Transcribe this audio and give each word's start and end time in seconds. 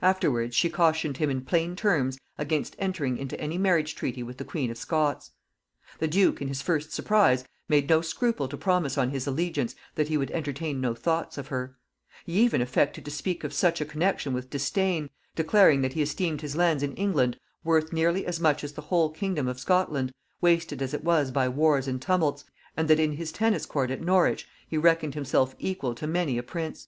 Afterwards 0.00 0.54
she 0.54 0.70
cautioned 0.70 1.16
him 1.16 1.28
in 1.28 1.40
plain 1.44 1.74
terms 1.74 2.20
against 2.38 2.76
entering 2.78 3.18
into 3.18 3.36
any 3.40 3.58
marriage 3.58 3.96
treaty 3.96 4.22
with 4.22 4.38
the 4.38 4.44
queen 4.44 4.70
of 4.70 4.78
Scots. 4.78 5.32
The 5.98 6.06
duke, 6.06 6.40
in 6.40 6.46
his 6.46 6.62
first 6.62 6.92
surprise, 6.92 7.44
made 7.68 7.88
no 7.88 8.00
scruple 8.00 8.46
to 8.46 8.56
promise 8.56 8.96
on 8.96 9.10
his 9.10 9.26
allegiance 9.26 9.74
that 9.96 10.06
he 10.06 10.16
would 10.16 10.30
entertain 10.30 10.80
no 10.80 10.94
thoughts 10.94 11.36
of 11.36 11.48
her; 11.48 11.76
he 12.26 12.34
even 12.42 12.60
affected 12.60 13.04
to 13.06 13.10
speak 13.10 13.42
of 13.42 13.52
such 13.52 13.80
a 13.80 13.84
connexion 13.84 14.32
with 14.32 14.50
disdain, 14.50 15.10
declaring 15.34 15.82
that 15.82 15.94
he 15.94 16.02
esteemed 16.02 16.42
his 16.42 16.54
lands 16.54 16.84
in 16.84 16.94
England 16.94 17.36
worth 17.64 17.92
nearly 17.92 18.24
as 18.24 18.38
much 18.38 18.62
as 18.62 18.72
the 18.74 18.82
whole 18.82 19.10
kingdom 19.10 19.48
of 19.48 19.58
Scotland, 19.58 20.12
wasted 20.40 20.80
as 20.80 20.94
it 20.94 21.02
was 21.02 21.32
by 21.32 21.48
wars 21.48 21.88
and 21.88 22.00
tumults, 22.00 22.44
and 22.76 22.86
that 22.86 23.00
in 23.00 23.10
his 23.14 23.32
tennis 23.32 23.66
court 23.66 23.90
at 23.90 24.00
Norwich 24.00 24.46
he 24.68 24.78
reckoned 24.78 25.14
himself 25.14 25.56
equal 25.58 25.96
to 25.96 26.06
many 26.06 26.38
a 26.38 26.44
prince. 26.44 26.86